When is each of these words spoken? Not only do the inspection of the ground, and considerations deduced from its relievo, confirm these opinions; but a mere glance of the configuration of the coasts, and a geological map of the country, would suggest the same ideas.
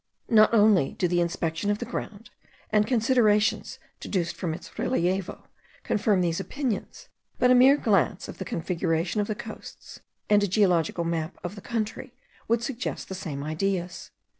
Not 0.29 0.51
only 0.51 0.93
do 0.93 1.07
the 1.07 1.21
inspection 1.21 1.69
of 1.69 1.77
the 1.77 1.85
ground, 1.85 2.31
and 2.71 2.87
considerations 2.87 3.77
deduced 3.99 4.35
from 4.35 4.55
its 4.55 4.71
relievo, 4.71 5.43
confirm 5.83 6.21
these 6.21 6.39
opinions; 6.39 7.07
but 7.37 7.51
a 7.51 7.53
mere 7.53 7.77
glance 7.77 8.27
of 8.27 8.39
the 8.39 8.43
configuration 8.43 9.21
of 9.21 9.27
the 9.27 9.35
coasts, 9.35 9.99
and 10.27 10.41
a 10.43 10.47
geological 10.47 11.03
map 11.03 11.37
of 11.43 11.53
the 11.53 11.61
country, 11.61 12.15
would 12.47 12.63
suggest 12.63 13.09
the 13.09 13.13
same 13.13 13.43
ideas. 13.43 14.09